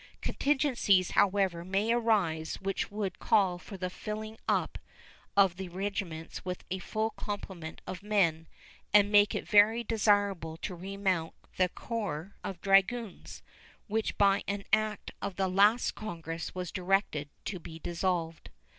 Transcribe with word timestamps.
Contingencies, 0.19 1.11
however, 1.11 1.63
may 1.63 1.91
arise 1.91 2.55
which 2.55 2.89
would 2.89 3.19
call 3.19 3.59
for 3.59 3.77
the 3.77 3.87
filling 3.91 4.35
up 4.49 4.79
of 5.37 5.57
the 5.57 5.69
regiments 5.69 6.43
with 6.43 6.63
a 6.71 6.79
full 6.79 7.11
complement 7.11 7.81
of 7.85 8.01
men 8.01 8.47
and 8.95 9.11
make 9.11 9.35
it 9.35 9.47
very 9.47 9.83
desirable 9.83 10.57
to 10.57 10.73
remount 10.73 11.35
the 11.57 11.69
corps 11.69 12.33
of 12.43 12.59
dragoons, 12.61 13.43
which 13.85 14.17
by 14.17 14.43
an 14.47 14.63
act 14.73 15.11
of 15.21 15.35
the 15.35 15.47
last 15.47 15.91
Congress 15.93 16.55
was 16.55 16.71
directed 16.71 17.29
to 17.45 17.59
be 17.59 17.77
dissolved. 17.77 18.49